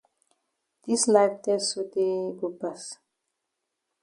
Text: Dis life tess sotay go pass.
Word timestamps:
Dis 0.83 1.03
life 1.13 1.37
tess 1.43 1.63
sotay 1.71 2.15
go 2.37 2.47
pass. 2.59 2.83